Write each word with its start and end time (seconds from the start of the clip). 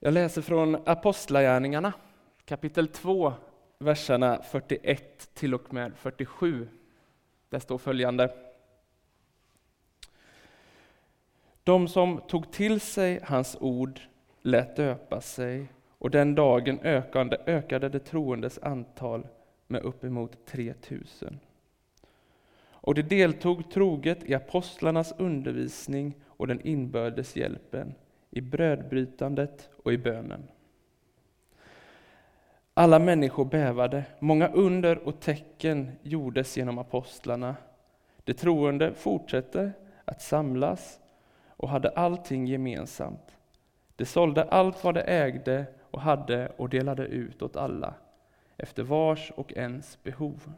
Jag 0.00 0.14
läser 0.14 0.42
från 0.42 0.74
Apostlagärningarna 0.86 1.92
kapitel 2.44 2.88
2, 2.88 3.32
verserna 3.78 4.42
41 4.42 5.34
till 5.34 5.54
och 5.54 5.74
med 5.74 5.92
47. 5.96 6.68
Där 7.48 7.58
står 7.58 7.78
följande. 7.78 8.34
De 11.64 11.88
som 11.88 12.20
tog 12.28 12.52
till 12.52 12.80
sig 12.80 13.20
hans 13.24 13.56
ord 13.60 14.00
lät 14.42 14.76
döpa 14.76 15.20
sig 15.20 15.66
och 15.88 16.10
den 16.10 16.34
dagen 16.34 16.80
ökande, 16.82 17.36
ökade 17.46 17.88
det 17.88 18.00
troendes 18.00 18.58
antal 18.58 19.26
med 19.66 19.82
uppemot 19.82 20.46
3000. 20.46 21.40
Och 22.70 22.94
de 22.94 23.02
deltog 23.02 23.70
troget 23.70 24.24
i 24.24 24.34
apostlarnas 24.34 25.14
undervisning 25.18 26.14
och 26.26 26.46
den 26.46 26.60
inbördes 26.60 27.36
hjälpen, 27.36 27.94
i 28.30 28.40
brödbrytandet 28.40 29.70
och 29.84 29.92
i 29.92 29.98
bönen. 29.98 30.48
Alla 32.74 32.98
människor 32.98 33.44
bävade, 33.44 34.04
många 34.18 34.48
under 34.48 34.98
och 34.98 35.20
tecken 35.20 35.92
gjordes 36.02 36.56
genom 36.56 36.78
apostlarna. 36.78 37.56
De 38.24 38.34
troende 38.34 38.94
fortsatte 38.94 39.72
att 40.04 40.22
samlas 40.22 41.00
och 41.48 41.68
hade 41.68 41.88
allting 41.88 42.46
gemensamt. 42.46 43.36
De 43.96 44.04
sålde 44.04 44.44
allt 44.44 44.84
vad 44.84 44.94
de 44.94 45.00
ägde 45.00 45.66
och 45.90 46.00
hade 46.00 46.48
och 46.56 46.68
delade 46.68 47.06
ut 47.06 47.42
åt 47.42 47.56
alla, 47.56 47.94
efter 48.56 48.82
vars 48.82 49.32
och 49.36 49.52
ens 49.52 50.02
behov. 50.02 50.52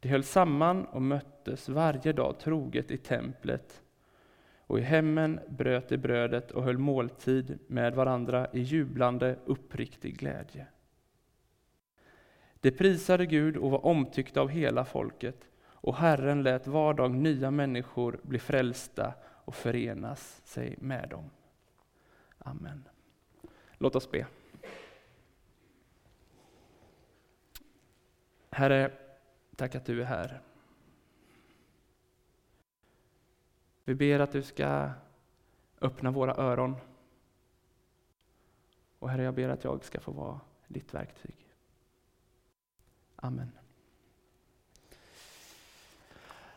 De 0.00 0.08
höll 0.08 0.24
samman 0.24 0.84
och 0.84 1.02
möttes 1.02 1.68
varje 1.68 2.12
dag 2.12 2.38
troget 2.38 2.90
i 2.90 2.96
templet, 2.96 3.82
och 4.68 4.78
i 4.78 4.82
hemmen 4.82 5.40
bröt 5.48 5.88
de 5.88 5.96
brödet 5.96 6.50
och 6.50 6.62
höll 6.62 6.78
måltid 6.78 7.58
med 7.66 7.94
varandra 7.94 8.46
i 8.52 8.60
jublande, 8.60 9.38
uppriktig 9.44 10.18
glädje. 10.18 10.66
De 12.60 12.70
prisade 12.70 13.26
Gud 13.26 13.56
och 13.56 13.70
var 13.70 13.86
omtyckta 13.86 14.40
av 14.40 14.48
hela 14.48 14.84
folket, 14.84 15.48
och 15.60 15.96
Herren 15.96 16.42
lät 16.42 16.66
var 16.66 16.94
dag 16.94 17.10
nya 17.10 17.50
människor 17.50 18.20
bli 18.22 18.38
frälsta 18.38 19.14
och 19.24 19.54
förenas 19.54 20.40
sig 20.44 20.74
med 20.78 21.08
dem. 21.08 21.30
Amen. 22.38 22.88
Låt 23.78 23.96
oss 23.96 24.10
be. 24.10 24.26
Herre, 28.50 28.90
tack 29.56 29.74
att 29.74 29.86
du 29.86 30.00
är 30.00 30.06
här. 30.06 30.40
Vi 33.88 33.94
ber 33.94 34.20
att 34.20 34.32
du 34.32 34.42
ska 34.42 34.90
öppna 35.80 36.10
våra 36.10 36.34
öron. 36.34 36.76
Och 38.98 39.10
Herre, 39.10 39.22
jag 39.22 39.34
ber 39.34 39.48
att 39.48 39.64
jag 39.64 39.84
ska 39.84 40.00
få 40.00 40.12
vara 40.12 40.40
ditt 40.66 40.94
verktyg. 40.94 41.34
Amen. 43.16 43.52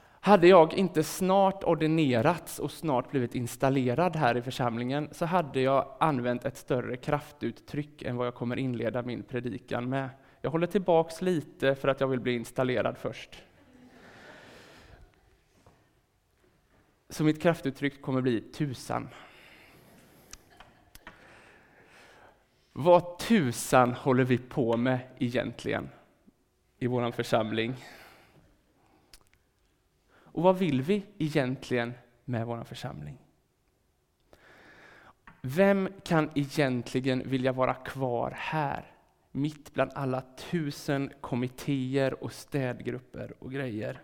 Hade 0.02 0.48
jag 0.48 0.74
inte 0.74 1.04
snart 1.04 1.64
ordinerats 1.64 2.60
och 2.60 2.72
snart 2.72 3.12
blivit 3.12 3.36
installerad 3.36 4.16
här 4.16 4.38
i 4.38 4.42
församlingen 4.42 5.10
så 5.12 5.26
hade 5.26 5.62
jag 5.62 5.96
använt 6.00 6.46
ett 6.46 6.58
större 6.58 6.98
kraftuttryck 6.98 8.02
än 8.02 8.16
vad 8.16 8.28
jag 8.28 8.36
kommer 8.36 8.60
inleda 8.60 9.02
min 9.02 9.24
predikan 9.24 9.90
med. 9.90 10.10
Jag 10.42 10.52
håller 10.52 10.68
tillbaks 10.68 11.22
lite 11.22 11.76
för 11.76 11.88
att 11.88 12.00
jag 12.00 12.08
vill 12.08 12.20
bli 12.20 12.36
installerad 12.36 12.98
först. 12.98 13.44
Så 17.12 17.24
mitt 17.24 17.42
kraftuttryck 17.42 18.02
kommer 18.02 18.22
bli 18.22 18.42
tusan. 18.42 19.10
Vad 22.74 23.20
tusan 23.20 23.94
håller 23.94 24.24
vi 24.24 24.38
på 24.38 24.78
med 24.78 25.00
egentligen 25.18 25.90
i 26.80 26.88
vår 26.88 27.12
församling? 27.12 27.76
Och 30.10 30.44
vad 30.44 30.58
vill 30.58 30.82
vi 30.82 31.04
egentligen 31.18 31.94
med 32.26 32.46
vår 32.46 32.64
församling? 32.64 33.18
Vem 35.42 35.90
kan 36.04 36.30
egentligen 36.36 37.30
vilja 37.30 37.52
vara 37.52 37.74
kvar 37.74 38.34
här, 38.38 38.92
mitt 39.32 39.74
bland 39.74 39.92
alla 39.96 40.24
tusen 40.38 41.14
kommittéer 41.22 42.24
och 42.24 42.34
städgrupper 42.34 43.34
och 43.40 43.52
grejer? 43.52 44.02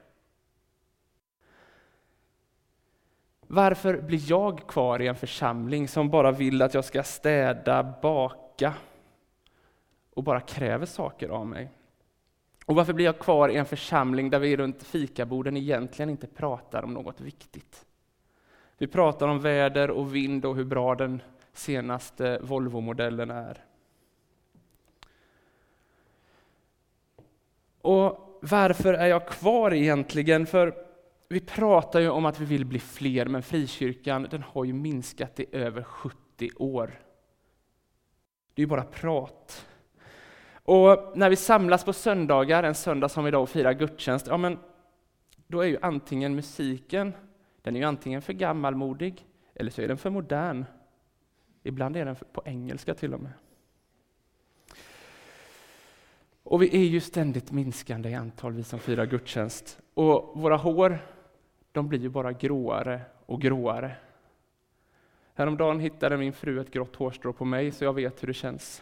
Varför 3.48 4.02
blir 4.02 4.30
jag 4.30 4.68
kvar 4.68 5.02
i 5.02 5.08
en 5.08 5.16
församling 5.16 5.88
som 5.88 6.10
bara 6.10 6.32
vill 6.32 6.62
att 6.62 6.74
jag 6.74 6.86
ska 6.86 7.04
städa, 7.04 7.94
baka 8.02 8.74
och 10.14 10.24
bara 10.24 10.42
kräver 10.42 10.86
saker 10.86 11.30
av 11.30 11.48
mig? 11.48 11.70
Och 12.66 12.76
varför 12.76 12.94
blir 12.94 13.06
jag 13.06 13.20
kvar 13.20 13.50
i 13.50 13.56
en 13.56 13.66
församling 13.66 14.30
där 14.30 14.40
vi 14.40 14.58
runt 14.58 14.84
fikaborden 14.84 15.58
egentligen 15.58 16.10
inte 16.10 16.28
pratar 16.28 16.84
om 16.84 16.94
något 16.94 17.22
viktigt? 17.22 17.86
Vi 18.78 18.88
pratar 18.88 19.28
om 19.28 19.40
väder 19.40 19.92
och 19.92 20.16
vind 20.16 20.46
och 20.46 20.56
hur 20.56 20.66
bra 20.66 20.96
den 20.96 21.22
senaste 21.54 22.40
Volvo-modellen 22.42 23.32
är. 23.32 23.64
Och 27.82 28.40
varför 28.42 28.94
är 28.94 29.08
jag 29.08 29.28
kvar 29.28 29.74
egentligen? 29.74 30.46
För 30.46 30.87
vi 31.30 31.40
pratar 31.40 32.00
ju 32.00 32.10
om 32.10 32.26
att 32.26 32.40
vi 32.40 32.46
vill 32.46 32.66
bli 32.66 32.80
fler, 32.80 33.26
men 33.26 33.44
frikyrkan 33.44 34.28
den 34.32 34.44
har 34.44 34.66
ju 34.66 34.74
minskat 34.74 35.40
i 35.40 35.46
över 35.52 35.84
70 35.84 36.50
år. 36.56 37.02
Det 38.54 38.62
är 38.62 38.64
ju 38.64 38.68
bara 38.68 38.84
prat. 38.84 39.68
Och 40.54 41.18
när 41.18 41.30
vi 41.30 41.36
samlas 41.36 41.86
på 41.86 41.94
söndagar, 41.94 42.64
en 42.64 42.76
söndag 42.76 43.10
som 43.10 43.28
idag 43.28 43.44
och 43.44 43.50
firar 43.50 43.74
gudstjänst, 43.74 44.28
ja 44.28 44.38
men 44.38 44.60
då 45.48 45.62
är 45.62 45.68
ju 45.68 45.78
antingen 45.82 46.36
musiken, 46.36 47.14
den 47.62 47.76
är 47.76 47.80
ju 47.80 47.86
antingen 47.86 48.22
för 48.22 48.34
gammalmodig, 48.34 49.26
eller 49.56 49.72
så 49.72 49.82
är 49.82 49.88
den 49.88 49.98
för 49.98 50.10
modern. 50.10 50.66
Ibland 51.64 51.98
är 51.98 52.06
den 52.06 52.16
på 52.16 52.42
engelska 52.46 52.94
till 52.94 53.14
och 53.14 53.20
med. 53.20 53.32
Och 56.44 56.62
vi 56.62 56.76
är 56.76 56.86
ju 56.86 57.00
ständigt 57.00 57.52
minskande 57.52 58.10
i 58.10 58.16
antal, 58.16 58.54
vi 58.54 58.64
som 58.64 58.80
firar 58.80 59.06
gudstjänst. 59.06 59.80
Och 59.94 60.42
våra 60.42 60.58
hår, 60.58 61.00
de 61.72 61.88
blir 61.88 62.00
ju 62.00 62.10
bara 62.10 62.32
gråare 62.32 63.02
och 63.26 63.42
gråare. 63.42 63.96
Häromdagen 65.34 65.80
hittade 65.80 66.18
min 66.18 66.34
fru 66.34 66.62
ett 66.62 66.72
grått 66.72 66.96
hårstrå 66.96 67.34
på 67.34 67.46
mig, 67.46 67.72
så 67.72 67.84
jag 67.84 67.94
vet 67.94 68.24
hur 68.24 68.28
det 68.28 68.34
känns. 68.34 68.82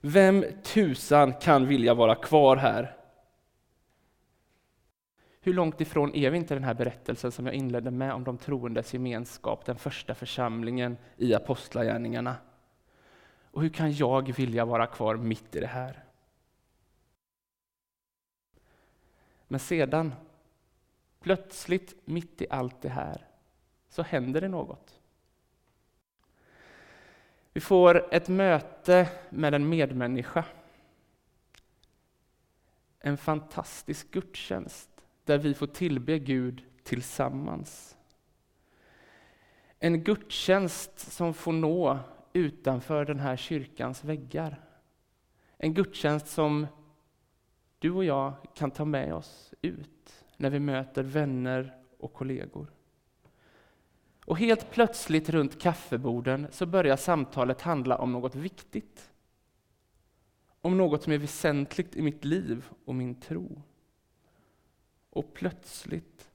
Vem 0.00 0.44
tusan 0.62 1.32
kan 1.32 1.66
vilja 1.66 1.94
vara 1.94 2.14
kvar 2.14 2.56
här? 2.56 2.96
Hur 5.40 5.54
långt 5.54 5.80
ifrån 5.80 6.14
är 6.14 6.30
vi 6.30 6.38
inte 6.38 6.54
den 6.54 6.64
här 6.64 6.74
berättelsen 6.74 7.32
som 7.32 7.46
jag 7.46 7.54
inledde 7.54 7.90
med 7.90 8.12
om 8.12 8.24
de 8.24 8.38
troendes 8.38 8.92
gemenskap, 8.92 9.64
den 9.64 9.76
första 9.76 10.14
församlingen 10.14 10.96
i 11.16 11.34
Apostlagärningarna? 11.34 12.36
Och 13.50 13.62
hur 13.62 13.68
kan 13.68 13.92
jag 13.92 14.36
vilja 14.36 14.64
vara 14.64 14.86
kvar 14.86 15.16
mitt 15.16 15.56
i 15.56 15.60
det 15.60 15.66
här? 15.66 16.04
Men 19.48 19.60
sedan, 19.60 20.14
plötsligt 21.22 21.96
mitt 22.04 22.42
i 22.42 22.46
allt 22.50 22.82
det 22.82 22.88
här, 22.88 23.26
så 23.88 24.02
händer 24.02 24.40
det 24.40 24.48
något. 24.48 25.00
Vi 27.52 27.60
får 27.60 28.14
ett 28.14 28.28
möte 28.28 29.08
med 29.30 29.54
en 29.54 29.68
medmänniska. 29.68 30.44
En 32.98 33.16
fantastisk 33.16 34.10
gudstjänst 34.10 34.90
där 35.24 35.38
vi 35.38 35.54
får 35.54 35.66
tillbe 35.66 36.18
Gud 36.18 36.64
tillsammans. 36.82 37.96
En 39.78 40.04
gudstjänst 40.04 40.98
som 40.98 41.34
får 41.34 41.52
nå 41.52 41.98
utanför 42.32 43.04
den 43.04 43.20
här 43.20 43.36
kyrkans 43.36 44.04
väggar. 44.04 44.60
En 45.56 45.74
gudstjänst 45.74 46.26
som 46.26 46.66
du 47.78 47.90
och 47.90 48.04
jag 48.04 48.34
kan 48.54 48.70
ta 48.70 48.84
med 48.84 49.14
oss 49.14 49.54
ut 49.62 50.21
när 50.42 50.50
vi 50.50 50.60
möter 50.60 51.02
vänner 51.02 51.76
och 51.98 52.12
kollegor. 52.12 52.72
Och 54.24 54.38
helt 54.38 54.70
plötsligt 54.70 55.28
runt 55.28 55.60
kaffeborden 55.60 56.46
så 56.50 56.66
börjar 56.66 56.96
samtalet 56.96 57.60
handla 57.60 57.98
om 57.98 58.12
något 58.12 58.34
viktigt. 58.34 59.10
Om 60.60 60.76
något 60.76 61.02
som 61.02 61.12
är 61.12 61.18
väsentligt 61.18 61.96
i 61.96 62.02
mitt 62.02 62.24
liv 62.24 62.64
och 62.84 62.94
min 62.94 63.14
tro. 63.14 63.62
Och 65.10 65.34
plötsligt 65.34 66.30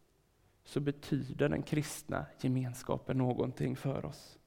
så 0.63 0.79
betyder 0.79 1.49
den 1.49 1.63
kristna 1.63 2.25
gemenskapen 2.41 3.17
någonting 3.17 3.75
för 3.75 4.05
oss. 4.05 4.39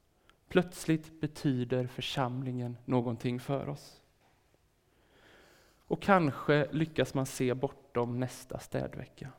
Plötsligt 0.48 1.20
betyder 1.20 1.86
församlingen 1.86 2.76
någonting 2.84 3.40
för 3.40 3.68
oss. 3.68 4.02
Och 5.90 6.02
kanske 6.02 6.68
lyckas 6.72 7.14
man 7.14 7.26
se 7.26 7.54
bortom 7.54 8.20
nästa 8.20 8.58
städvecka. 8.58 9.32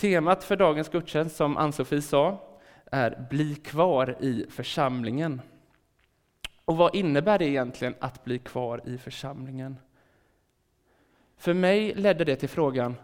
Temat 0.00 0.44
för 0.44 0.56
dagens 0.56 0.88
gudstjänst, 0.88 1.36
som 1.36 1.56
Ann-Sofie 1.56 2.02
sa, 2.02 2.40
är 2.90 3.26
bli 3.30 3.54
kvar 3.54 4.16
i 4.20 4.46
församlingen. 4.50 5.40
Och 6.64 6.76
vad 6.76 6.94
innebär 6.94 7.38
det 7.38 7.44
egentligen 7.44 7.94
att 7.98 8.24
bli 8.24 8.38
kvar 8.38 8.82
i 8.84 8.98
församlingen? 8.98 9.78
För 11.36 11.54
mig 11.54 11.94
ledde 11.94 12.24
det 12.24 12.36
till 12.36 12.48
frågan, 12.48 12.94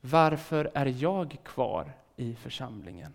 varför 0.00 0.70
är 0.74 0.86
jag 0.86 1.36
kvar 1.44 1.92
i 2.16 2.34
församlingen? 2.34 3.14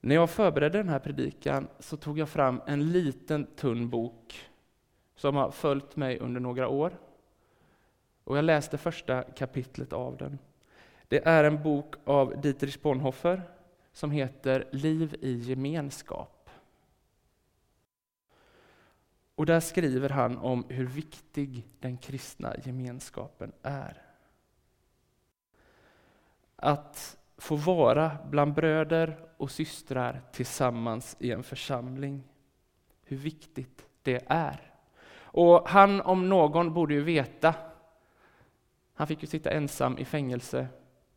När 0.00 0.14
jag 0.14 0.30
förberedde 0.30 0.78
den 0.78 0.88
här 0.88 0.98
predikan 0.98 1.68
så 1.78 1.96
tog 1.96 2.18
jag 2.18 2.28
fram 2.28 2.60
en 2.66 2.92
liten 2.92 3.46
tunn 3.46 3.88
bok 3.88 4.50
som 5.16 5.36
har 5.36 5.50
följt 5.50 5.96
mig 5.96 6.18
under 6.18 6.40
några 6.40 6.68
år. 6.68 6.98
Och 8.30 8.36
jag 8.36 8.44
läste 8.44 8.78
första 8.78 9.22
kapitlet 9.22 9.92
av 9.92 10.16
den. 10.16 10.38
Det 11.08 11.26
är 11.26 11.44
en 11.44 11.62
bok 11.62 11.94
av 12.04 12.40
Dietrich 12.40 12.82
Bonhoeffer 12.82 13.42
som 13.92 14.10
heter 14.10 14.68
Liv 14.70 15.16
i 15.20 15.32
gemenskap. 15.38 16.50
Och 19.34 19.46
där 19.46 19.60
skriver 19.60 20.08
han 20.08 20.38
om 20.38 20.64
hur 20.68 20.86
viktig 20.86 21.68
den 21.80 21.98
kristna 21.98 22.54
gemenskapen 22.64 23.52
är. 23.62 24.02
Att 26.56 27.18
få 27.36 27.56
vara 27.56 28.16
bland 28.30 28.54
bröder 28.54 29.28
och 29.36 29.50
systrar 29.50 30.22
tillsammans 30.32 31.16
i 31.18 31.30
en 31.32 31.42
församling. 31.42 32.22
Hur 33.02 33.16
viktigt 33.16 33.86
det 34.02 34.22
är. 34.26 34.72
Och 35.20 35.68
han 35.68 36.00
om 36.00 36.28
någon 36.28 36.74
borde 36.74 36.94
ju 36.94 37.02
veta. 37.02 37.54
Han 39.00 39.06
fick 39.06 39.22
ju 39.22 39.26
sitta 39.26 39.50
ensam 39.50 39.98
i 39.98 40.04
fängelse 40.04 40.66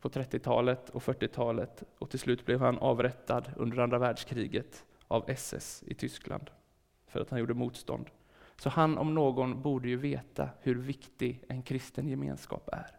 på 0.00 0.08
30-talet 0.08 0.90
och 0.90 1.02
40-talet 1.02 1.82
och 1.98 2.10
till 2.10 2.18
slut 2.18 2.46
blev 2.46 2.60
han 2.60 2.78
avrättad 2.78 3.52
under 3.56 3.78
andra 3.78 3.98
världskriget 3.98 4.84
av 5.08 5.30
SS 5.30 5.84
i 5.86 5.94
Tyskland 5.94 6.50
för 7.06 7.20
att 7.20 7.30
han 7.30 7.38
gjorde 7.38 7.54
motstånd. 7.54 8.10
Så 8.56 8.68
han 8.68 8.98
om 8.98 9.14
någon 9.14 9.62
borde 9.62 9.88
ju 9.88 9.96
veta 9.96 10.48
hur 10.60 10.74
viktig 10.74 11.44
en 11.48 11.62
kristen 11.62 12.08
gemenskap 12.08 12.68
är. 12.72 12.98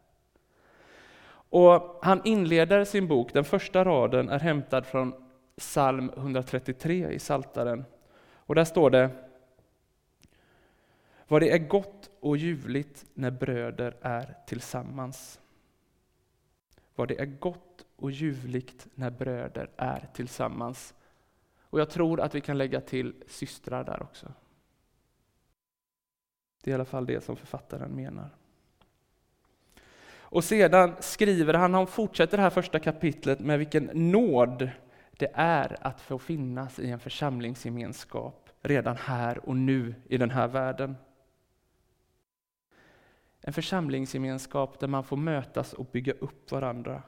Och 1.50 2.00
han 2.02 2.22
inleder 2.24 2.86
sin 2.86 3.08
bok, 3.08 3.34
den 3.34 3.46
första 3.46 3.86
raden 3.86 4.30
är 4.30 4.40
hämtad 4.40 4.86
från 4.86 5.14
psalm 5.58 6.12
133 6.18 7.10
i 7.12 7.20
Saltaren. 7.20 7.86
Och 8.34 8.56
där 8.56 8.66
står 8.66 8.90
det 8.90 9.10
Vad 11.28 11.42
det 11.42 11.52
är 11.52 11.68
gott 11.68 12.10
och 12.26 12.38
ljuvligt 12.38 13.06
när 13.14 13.32
bröder 13.32 13.98
är 14.02 14.36
tillsammans. 14.48 15.40
Vad 16.96 17.08
det 17.08 17.22
är 17.22 17.26
gott 17.26 17.86
och 17.96 18.12
ljuvligt 18.12 18.88
när 18.96 19.10
bröder 19.10 19.70
är 19.78 20.10
tillsammans. 20.14 20.94
Och 21.60 21.80
jag 21.80 21.90
tror 21.90 22.22
att 22.22 22.36
vi 22.36 22.42
kan 22.42 22.58
lägga 22.58 22.82
till 22.82 23.24
systrar 23.28 23.84
där 23.84 24.04
också. 24.04 24.34
Det 26.64 26.70
är 26.70 26.72
i 26.72 26.76
alla 26.76 26.86
fall 26.86 27.06
det 27.06 27.24
som 27.24 27.36
författaren 27.36 27.92
menar. 27.92 28.30
Och 30.12 30.44
sedan 30.44 30.96
skriver 31.00 31.54
han, 31.54 31.74
han 31.74 31.88
fortsätter 31.88 32.38
det 32.38 32.44
här 32.44 32.50
första 32.50 32.80
kapitlet 32.80 33.40
med 33.40 33.60
vilken 33.60 34.12
nåd 34.12 34.70
det 35.12 35.32
är 35.34 35.78
att 35.82 36.02
få 36.02 36.20
finnas 36.20 36.80
i 36.80 36.90
en 36.90 37.00
församlingsgemenskap 37.00 38.50
redan 38.62 38.98
här 38.98 39.50
och 39.50 39.56
nu 39.56 39.96
i 40.08 40.18
den 40.18 40.30
här 40.30 40.48
världen. 40.48 40.96
En 43.48 43.54
församlingsgemenskap 43.54 44.80
där 44.80 44.88
man 44.88 45.04
får 45.04 45.18
mötas 45.18 45.74
och 45.74 45.86
bygga 45.86 46.14
upp 46.14 46.52
varandra. 46.52 47.02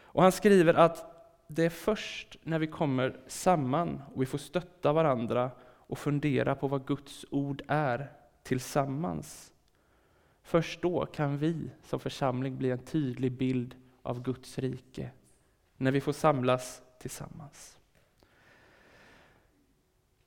Och 0.00 0.22
han 0.22 0.32
skriver 0.32 0.74
att 0.74 1.24
det 1.46 1.64
är 1.64 1.70
först 1.70 2.36
när 2.42 2.58
vi 2.58 2.66
kommer 2.66 3.20
samman 3.26 4.02
och 4.14 4.22
vi 4.22 4.26
får 4.26 4.38
stötta 4.38 4.92
varandra 4.92 5.50
och 5.62 5.98
fundera 5.98 6.54
på 6.54 6.68
vad 6.68 6.86
Guds 6.86 7.24
ord 7.30 7.62
är 7.68 8.12
tillsammans. 8.42 9.52
Först 10.42 10.82
då 10.82 11.06
kan 11.06 11.38
vi 11.38 11.70
som 11.82 12.00
församling 12.00 12.58
bli 12.58 12.70
en 12.70 12.84
tydlig 12.84 13.32
bild 13.32 13.74
av 14.02 14.22
Guds 14.22 14.58
rike, 14.58 15.10
när 15.76 15.92
vi 15.92 16.00
får 16.00 16.12
samlas 16.12 16.82
tillsammans. 16.98 17.78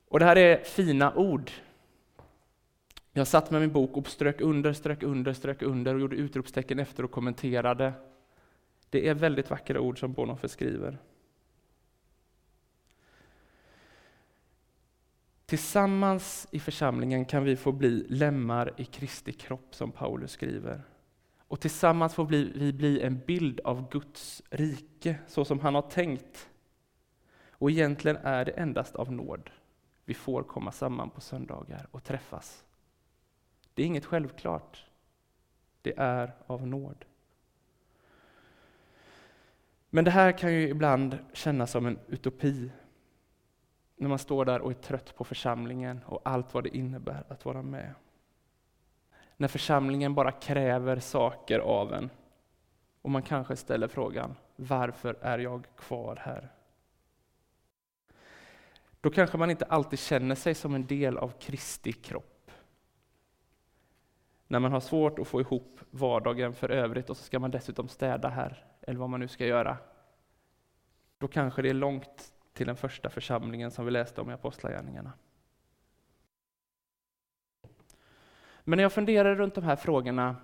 Och 0.08 0.18
det 0.18 0.24
här 0.24 0.36
är 0.36 0.64
fina 0.64 1.14
ord 1.14 1.50
jag 3.12 3.26
satt 3.26 3.50
med 3.50 3.60
min 3.60 3.72
bok 3.72 3.96
och 3.96 4.08
strök 4.08 4.40
under, 4.40 4.72
strök 4.72 5.02
under, 5.02 5.32
strök 5.32 5.62
under 5.62 5.94
och 5.94 6.00
gjorde 6.00 6.16
utropstecken 6.16 6.78
efter 6.78 7.04
och 7.04 7.10
kommenterade. 7.10 7.92
Det 8.90 9.08
är 9.08 9.14
väldigt 9.14 9.50
vackra 9.50 9.80
ord 9.80 10.00
som 10.00 10.12
Bonhoeffer 10.12 10.48
skriver. 10.48 10.98
Tillsammans 15.46 16.48
i 16.50 16.60
församlingen 16.60 17.24
kan 17.24 17.44
vi 17.44 17.56
få 17.56 17.72
bli 17.72 18.06
lemmar 18.08 18.74
i 18.76 18.84
Kristi 18.84 19.32
kropp, 19.32 19.74
som 19.74 19.92
Paulus 19.92 20.30
skriver. 20.30 20.82
Och 21.38 21.60
tillsammans 21.60 22.14
får 22.14 22.24
vi 22.24 22.72
bli 22.72 23.00
en 23.00 23.20
bild 23.26 23.60
av 23.60 23.90
Guds 23.90 24.42
rike, 24.50 25.18
så 25.26 25.44
som 25.44 25.60
han 25.60 25.74
har 25.74 25.82
tänkt. 25.82 26.50
Och 27.50 27.70
egentligen 27.70 28.16
är 28.16 28.44
det 28.44 28.50
endast 28.50 28.96
av 28.96 29.12
nåd 29.12 29.50
vi 30.04 30.14
får 30.14 30.42
komma 30.42 30.72
samman 30.72 31.10
på 31.10 31.20
söndagar 31.20 31.86
och 31.90 32.04
träffas. 32.04 32.64
Det 33.74 33.82
är 33.82 33.86
inget 33.86 34.04
självklart. 34.04 34.86
Det 35.82 35.94
är 35.96 36.34
av 36.46 36.66
nåd. 36.66 37.04
Men 39.90 40.04
det 40.04 40.10
här 40.10 40.32
kan 40.32 40.52
ju 40.52 40.68
ibland 40.68 41.18
kännas 41.32 41.70
som 41.70 41.86
en 41.86 41.98
utopi. 42.06 42.70
När 43.96 44.08
man 44.08 44.18
står 44.18 44.44
där 44.44 44.60
och 44.60 44.70
är 44.70 44.74
trött 44.74 45.14
på 45.16 45.24
församlingen 45.24 46.00
och 46.06 46.20
allt 46.24 46.54
vad 46.54 46.64
det 46.64 46.76
innebär 46.76 47.24
att 47.28 47.44
vara 47.44 47.62
med. 47.62 47.94
När 49.36 49.48
församlingen 49.48 50.14
bara 50.14 50.32
kräver 50.32 51.00
saker 51.00 51.58
av 51.58 51.92
en. 51.92 52.10
Och 53.02 53.10
man 53.10 53.22
kanske 53.22 53.56
ställer 53.56 53.88
frågan, 53.88 54.34
varför 54.56 55.18
är 55.20 55.38
jag 55.38 55.66
kvar 55.76 56.16
här? 56.16 56.52
Då 59.00 59.10
kanske 59.10 59.38
man 59.38 59.50
inte 59.50 59.64
alltid 59.64 59.98
känner 59.98 60.34
sig 60.34 60.54
som 60.54 60.74
en 60.74 60.86
del 60.86 61.18
av 61.18 61.32
Kristi 61.38 61.92
kropp 61.92 62.31
när 64.52 64.60
man 64.60 64.72
har 64.72 64.80
svårt 64.80 65.18
att 65.18 65.28
få 65.28 65.40
ihop 65.40 65.80
vardagen 65.90 66.54
för 66.54 66.70
övrigt 66.70 67.10
och 67.10 67.16
så 67.16 67.24
ska 67.24 67.38
man 67.38 67.50
dessutom 67.50 67.88
städa 67.88 68.28
här, 68.28 68.64
eller 68.80 68.98
vad 68.98 69.10
man 69.10 69.20
nu 69.20 69.28
ska 69.28 69.46
göra. 69.46 69.76
Då 71.18 71.28
kanske 71.28 71.62
det 71.62 71.70
är 71.70 71.74
långt 71.74 72.32
till 72.52 72.66
den 72.66 72.76
första 72.76 73.10
församlingen 73.10 73.70
som 73.70 73.84
vi 73.84 73.90
läste 73.90 74.20
om 74.20 74.30
i 74.30 74.32
Apostlagärningarna. 74.32 75.12
Men 78.64 78.76
när 78.76 78.82
jag 78.82 78.92
funderar 78.92 79.34
runt 79.34 79.54
de 79.54 79.64
här 79.64 79.76
frågorna, 79.76 80.36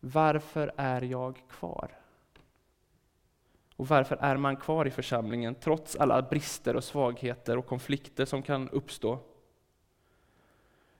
varför 0.00 0.72
är 0.76 1.02
jag 1.02 1.42
kvar? 1.48 1.98
Och 3.76 3.88
varför 3.88 4.16
är 4.16 4.36
man 4.36 4.56
kvar 4.56 4.86
i 4.86 4.90
församlingen 4.90 5.54
trots 5.54 5.96
alla 5.96 6.22
brister 6.22 6.76
och 6.76 6.84
svagheter 6.84 7.58
och 7.58 7.66
konflikter 7.66 8.24
som 8.24 8.42
kan 8.42 8.68
uppstå? 8.68 9.18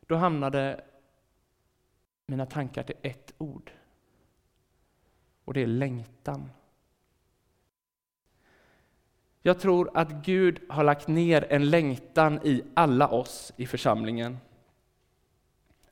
Då 0.00 0.17
hamnade 0.17 0.85
mina 2.31 2.47
tankar 2.47 2.83
till 2.83 2.97
ett 3.03 3.35
ord. 3.39 3.71
Och 5.45 5.55
det 5.55 5.63
är 5.63 5.67
längtan. 5.67 6.51
Jag 9.43 9.61
tror 9.61 9.91
att 9.95 10.11
Gud 10.11 10.61
har 10.69 10.85
lagt 10.85 11.09
ner 11.09 11.53
en 11.53 11.71
längtan 11.71 12.41
i 12.45 12.63
alla 12.75 13.09
oss 13.09 13.53
i 13.57 13.67
församlingen. 13.67 14.39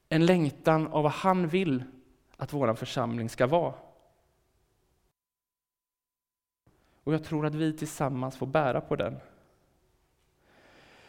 En 0.08 0.26
längtan 0.26 0.86
av 0.86 1.02
vad 1.02 1.12
han 1.12 1.48
vill 1.48 1.84
att 2.36 2.52
vår 2.52 2.74
församling 2.74 3.28
ska 3.28 3.46
vara. 3.46 3.74
Och 7.04 7.14
jag 7.14 7.24
tror 7.24 7.46
att 7.46 7.54
vi 7.54 7.72
tillsammans 7.72 8.36
får 8.36 8.46
bära 8.46 8.80
på 8.80 8.96
den. 8.96 9.20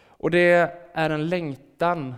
Och 0.07 0.31
det 0.31 0.75
är 0.93 1.09
en 1.09 1.27
längtan 1.27 2.15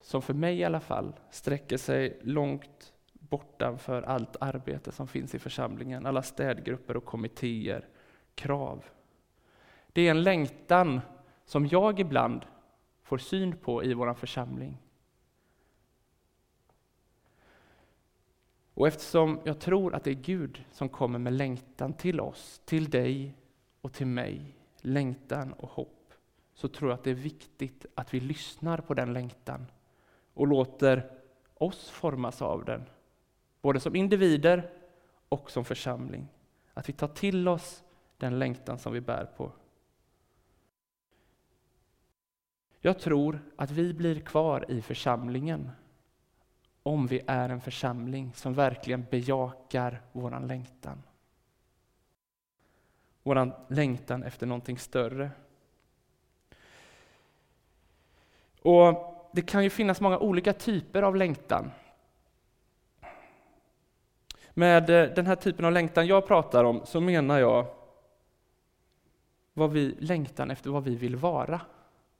som 0.00 0.22
för 0.22 0.34
mig 0.34 0.58
i 0.58 0.64
alla 0.64 0.80
fall 0.80 1.12
sträcker 1.30 1.76
sig 1.76 2.18
långt 2.22 2.92
bortanför 3.12 4.02
allt 4.02 4.36
arbete 4.40 4.92
som 4.92 5.08
finns 5.08 5.34
i 5.34 5.38
församlingen, 5.38 6.06
alla 6.06 6.22
städgrupper 6.22 6.96
och 6.96 7.04
kommittéer, 7.04 7.88
krav. 8.34 8.84
Det 9.92 10.06
är 10.06 10.10
en 10.10 10.22
längtan 10.22 11.00
som 11.44 11.66
jag 11.66 12.00
ibland 12.00 12.46
får 13.02 13.18
syn 13.18 13.56
på 13.56 13.84
i 13.84 13.94
vår 13.94 14.14
församling. 14.14 14.78
Och 18.74 18.88
eftersom 18.88 19.40
jag 19.44 19.60
tror 19.60 19.94
att 19.94 20.04
det 20.04 20.10
är 20.10 20.14
Gud 20.14 20.64
som 20.72 20.88
kommer 20.88 21.18
med 21.18 21.32
längtan 21.32 21.92
till 21.92 22.20
oss, 22.20 22.60
till 22.64 22.90
dig 22.90 23.36
och 23.80 23.92
till 23.92 24.06
mig, 24.06 24.56
längtan 24.80 25.52
och 25.52 25.68
hopp, 25.68 26.14
så 26.54 26.68
tror 26.68 26.90
jag 26.90 26.98
att 26.98 27.04
det 27.04 27.10
är 27.10 27.14
viktigt 27.14 27.86
att 27.94 28.14
vi 28.14 28.20
lyssnar 28.20 28.78
på 28.78 28.94
den 28.94 29.12
längtan 29.12 29.66
och 30.34 30.46
låter 30.46 31.10
oss 31.54 31.90
formas 31.90 32.42
av 32.42 32.64
den. 32.64 32.84
Både 33.62 33.80
som 33.80 33.96
individer 33.96 34.70
och 35.28 35.50
som 35.50 35.64
församling. 35.64 36.28
Att 36.74 36.88
vi 36.88 36.92
tar 36.92 37.08
till 37.08 37.48
oss 37.48 37.82
den 38.16 38.38
längtan 38.38 38.78
som 38.78 38.92
vi 38.92 39.00
bär 39.00 39.24
på. 39.24 39.52
Jag 42.80 42.98
tror 42.98 43.40
att 43.56 43.70
vi 43.70 43.94
blir 43.94 44.20
kvar 44.20 44.64
i 44.68 44.82
församlingen 44.82 45.70
om 46.82 47.06
vi 47.06 47.20
är 47.26 47.48
en 47.48 47.60
församling 47.60 48.32
som 48.34 48.54
verkligen 48.54 49.06
bejakar 49.10 50.02
våran 50.12 50.46
längtan. 50.46 51.02
Våran 53.22 53.52
längtan 53.68 54.22
efter 54.22 54.46
någonting 54.46 54.78
större. 54.78 55.30
Och 58.62 59.09
det 59.32 59.42
kan 59.42 59.64
ju 59.64 59.70
finnas 59.70 60.00
många 60.00 60.18
olika 60.18 60.52
typer 60.52 61.02
av 61.02 61.16
längtan. 61.16 61.70
Med 64.50 64.90
eh, 64.90 65.14
den 65.14 65.26
här 65.26 65.36
typen 65.36 65.64
av 65.64 65.72
längtan 65.72 66.06
jag 66.06 66.26
pratar 66.26 66.64
om 66.64 66.80
så 66.84 67.00
menar 67.00 67.38
jag 67.38 67.66
vad 69.52 69.70
vi 69.70 69.96
längtan 69.98 70.50
efter 70.50 70.70
vad 70.70 70.84
vi 70.84 70.96
vill 70.96 71.16
vara 71.16 71.60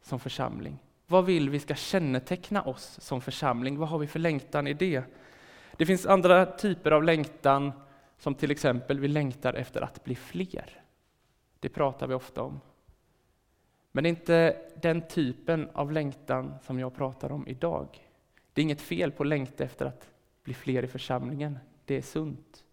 som 0.02 0.20
församling. 0.20 0.78
Vad 1.06 1.24
vill 1.24 1.50
vi 1.50 1.60
ska 1.60 1.74
känneteckna 1.74 2.62
oss 2.62 3.00
som 3.00 3.20
församling? 3.20 3.78
Vad 3.78 3.88
har 3.88 3.98
vi 3.98 4.06
för 4.06 4.18
längtan 4.18 4.66
i 4.66 4.74
det? 4.74 5.02
Det 5.76 5.86
finns 5.86 6.06
andra 6.06 6.46
typer 6.46 6.90
av 6.90 7.04
längtan, 7.04 7.72
som 8.18 8.34
till 8.34 8.50
exempel 8.50 9.00
vi 9.00 9.08
längtar 9.08 9.54
efter 9.54 9.80
att 9.80 10.04
bli 10.04 10.14
fler. 10.14 10.82
Det 11.60 11.68
pratar 11.68 12.06
vi 12.06 12.14
ofta 12.14 12.42
om. 12.42 12.60
Men 13.92 14.04
det 14.04 14.08
är 14.08 14.10
inte 14.10 14.56
den 14.82 15.08
typen 15.08 15.70
av 15.72 15.92
längtan 15.92 16.54
som 16.62 16.78
jag 16.78 16.94
pratar 16.94 17.32
om 17.32 17.48
idag. 17.48 18.08
Det 18.52 18.60
är 18.60 18.62
inget 18.62 18.80
fel 18.80 19.12
på 19.12 19.22
att 19.22 19.28
längta 19.28 19.64
efter 19.64 19.86
att 19.86 20.10
bli 20.44 20.54
fler 20.54 20.82
i 20.82 20.86
församlingen. 20.86 21.58
Det 21.84 21.94
är 21.94 22.02
sunt. 22.02 22.64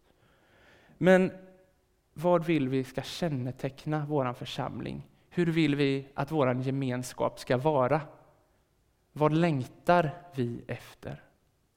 Men 0.97 1.31
vad 2.13 2.45
vill 2.45 2.69
vi 2.69 2.83
ska 2.83 3.01
känneteckna 3.01 4.05
vår 4.09 4.33
församling? 4.33 5.07
Hur 5.29 5.45
vill 5.45 5.75
vi 5.75 6.07
att 6.13 6.31
vår 6.31 6.61
gemenskap 6.61 7.39
ska 7.39 7.57
vara? 7.57 8.01
Vad 9.11 9.33
längtar 9.33 10.11
vi 10.35 10.63
efter 10.67 11.23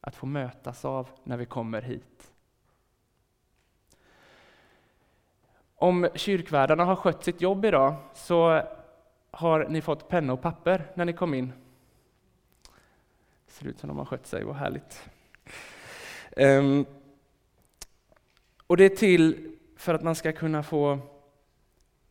att 0.00 0.16
få 0.16 0.26
mötas 0.26 0.84
av 0.84 1.08
när 1.24 1.36
vi 1.36 1.46
kommer 1.46 1.82
hit? 1.82 2.32
Om 5.74 6.08
kyrkvärdarna 6.14 6.84
har 6.84 6.96
skött 6.96 7.24
sitt 7.24 7.40
jobb 7.40 7.64
idag 7.64 7.94
så 8.14 8.62
har 9.30 9.68
ni 9.68 9.80
fått 9.80 10.08
penna 10.08 10.32
och 10.32 10.42
papper 10.42 10.92
när 10.94 11.04
ni 11.04 11.12
kom 11.12 11.34
in. 11.34 11.52
Ser 13.46 13.66
ut 13.66 13.78
som 13.78 13.88
de 13.88 13.98
har 13.98 14.04
skött 14.04 14.26
sig, 14.26 14.44
vad 14.44 14.56
härligt. 14.56 15.10
Um, 16.36 16.86
och 18.66 18.76
det 18.76 18.84
är 18.84 18.96
till 18.96 19.56
för 19.76 19.94
att 19.94 20.02
man 20.02 20.14
ska 20.14 20.32
kunna 20.32 20.62
få 20.62 20.98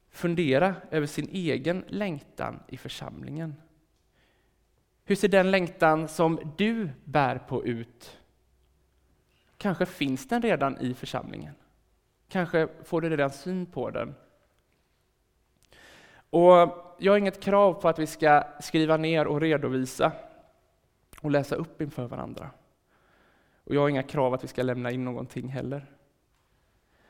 fundera 0.10 0.76
över 0.92 1.08
sin 1.08 1.30
egen 1.32 1.84
längtan 1.88 2.60
i 2.68 2.78
församlingen. 2.78 3.56
Hur 5.04 5.16
ser 5.16 5.28
den 5.28 5.52
längtan 5.52 6.08
som 6.08 6.54
du 6.58 6.90
bär 7.04 7.38
på 7.38 7.66
ut? 7.66 8.18
Kanske 9.58 9.86
finns 9.86 10.28
den 10.28 10.42
redan 10.42 10.78
i 10.78 10.94
församlingen. 10.94 11.54
Kanske 12.30 12.68
får 12.84 13.02
du 13.02 13.10
redan 13.10 13.32
syn 13.32 13.66
på 13.66 13.90
den. 13.90 14.16
Och 16.30 16.86
jag 16.98 17.12
har 17.12 17.18
inget 17.18 17.44
krav 17.44 17.74
på 17.74 17.90
att 17.90 18.00
vi 18.00 18.08
ska 18.08 18.44
skriva 18.60 18.98
ner 18.98 19.28
och 19.28 19.42
redovisa 19.42 20.12
och 21.22 21.32
läsa 21.32 21.56
upp 21.56 21.82
inför 21.82 22.08
varandra. 22.08 22.50
Och 23.64 23.76
jag 23.76 23.82
har 23.82 23.90
inga 23.90 24.04
krav 24.04 24.34
att 24.34 24.44
vi 24.44 24.48
ska 24.48 24.64
lämna 24.64 24.92
in 24.92 25.06
någonting 25.06 25.48
heller. 25.48 25.86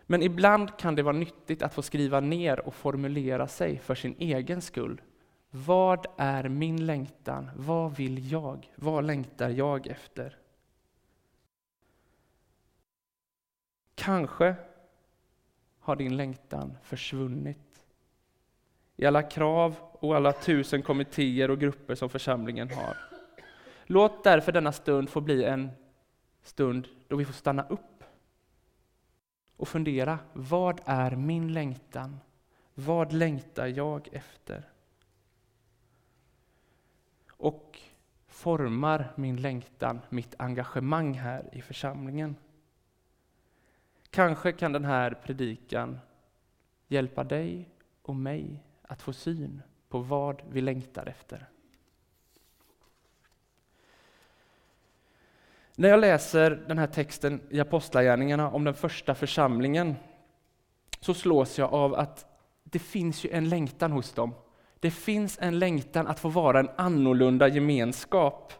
Men 0.04 0.24
ibland 0.24 0.78
kan 0.78 0.96
det 0.96 1.04
vara 1.04 1.18
nyttigt 1.18 1.62
att 1.62 1.74
få 1.74 1.82
skriva 1.82 2.20
ner 2.20 2.60
och 2.60 2.76
formulera 2.76 3.48
sig 3.48 3.80
för 3.80 3.96
sin 3.96 4.16
egen 4.20 4.62
skull. 4.62 5.02
Vad 5.50 6.06
är 6.18 6.50
min 6.50 6.86
längtan? 6.86 7.50
Vad 7.56 7.96
vill 7.96 8.32
jag? 8.32 8.74
Vad 8.76 9.04
längtar 9.04 9.50
jag 9.50 9.88
efter? 9.88 10.38
Kanske 13.96 14.56
har 15.80 15.96
din 15.96 16.18
längtan 16.18 16.78
försvunnit 16.84 17.69
i 19.00 19.06
alla 19.06 19.24
krav 19.24 19.76
och 19.92 20.16
alla 20.16 20.34
tusen 20.34 20.82
kommittéer 20.82 21.52
och 21.52 21.60
grupper 21.60 21.96
som 21.96 22.10
församlingen 22.10 22.70
har. 22.70 22.98
Låt 23.86 24.24
därför 24.24 24.52
denna 24.52 24.72
stund 24.72 25.10
få 25.10 25.22
bli 25.22 25.44
en 25.44 25.70
stund 26.44 26.88
då 27.08 27.16
vi 27.16 27.26
får 27.26 27.34
stanna 27.34 27.64
upp 27.64 28.04
och 29.58 29.68
fundera, 29.68 30.20
vad 30.34 30.82
är 30.86 31.16
min 31.16 31.54
längtan? 31.54 32.20
Vad 32.74 33.14
längtar 33.14 33.68
jag 33.68 34.10
efter? 34.12 34.64
Och 37.30 37.80
formar 38.28 39.14
min 39.16 39.42
längtan 39.42 40.00
mitt 40.10 40.36
engagemang 40.38 41.14
här 41.14 41.50
i 41.52 41.62
församlingen? 41.62 42.36
Kanske 44.10 44.52
kan 44.52 44.72
den 44.74 44.86
här 44.86 45.14
predikan 45.24 46.00
hjälpa 46.88 47.24
dig 47.24 47.70
och 48.02 48.16
mig 48.16 48.64
att 48.90 49.02
få 49.02 49.14
syn 49.14 49.62
på 49.90 50.00
vad 50.00 50.42
vi 50.50 50.62
längtar 50.62 51.06
efter. 51.06 51.50
När 55.76 55.90
jag 55.90 56.00
läser 56.00 56.52
den 56.68 56.78
här 56.78 56.88
texten 56.88 57.42
i 57.50 57.60
Apostlagärningarna 57.60 58.52
om 58.52 58.64
den 58.64 58.74
första 58.74 59.16
församlingen 59.16 59.96
så 61.00 61.14
slås 61.14 61.58
jag 61.58 61.74
av 61.74 61.94
att 61.96 62.26
det 62.64 62.80
finns 62.80 63.26
ju 63.26 63.30
en 63.30 63.50
längtan 63.50 63.92
hos 63.92 64.14
dem. 64.14 64.34
Det 64.80 64.92
finns 64.92 65.38
en 65.42 65.60
längtan 65.60 66.08
att 66.08 66.20
få 66.20 66.30
vara 66.30 66.60
en 66.60 66.70
annorlunda 66.76 67.48
gemenskap. 67.48 68.54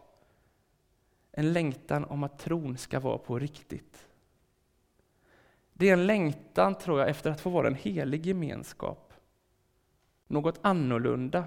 En 1.32 1.52
längtan 1.52 2.04
om 2.04 2.22
att 2.22 2.38
tron 2.38 2.76
ska 2.76 3.00
vara 3.00 3.18
på 3.18 3.38
riktigt. 3.38 4.06
Det 5.72 5.88
är 5.88 5.92
en 5.92 6.06
längtan, 6.06 6.74
tror 6.74 7.00
jag, 7.00 7.08
efter 7.08 7.30
att 7.30 7.40
få 7.40 7.50
vara 7.50 7.66
en 7.66 7.74
helig 7.74 8.26
gemenskap. 8.26 9.09
Något 10.30 10.58
annorlunda. 10.62 11.44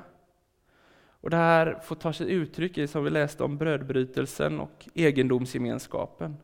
Och 1.21 1.29
det 1.29 1.37
här 1.37 1.79
får 1.83 1.95
ta 1.95 2.13
sig 2.13 2.31
uttryck 2.31 2.77
i, 2.77 2.87
som 2.87 3.03
vi 3.03 3.09
läste 3.09 3.43
om, 3.43 3.57
brödbrytelsen 3.57 4.59
och 4.59 4.89
egendomsgemenskapen. 4.93 6.37